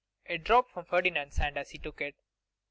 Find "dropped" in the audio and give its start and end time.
0.43-0.71